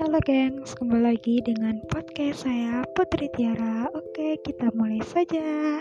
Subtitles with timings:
[0.00, 3.84] Halo gengs, kembali lagi dengan podcast saya Putri Tiara.
[3.92, 5.76] Oke, kita mulai saja.